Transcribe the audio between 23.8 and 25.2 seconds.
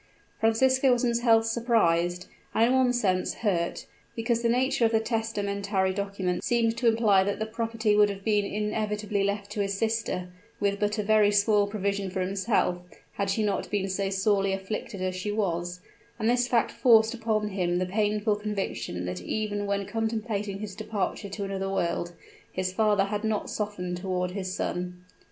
toward his son!